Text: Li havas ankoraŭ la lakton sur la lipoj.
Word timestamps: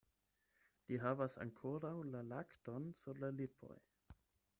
Li 0.91 0.97
havas 1.03 1.35
ankoraŭ 1.45 1.91
la 2.15 2.21
lakton 2.31 2.89
sur 3.01 3.21
la 3.25 3.29
lipoj. 3.43 3.77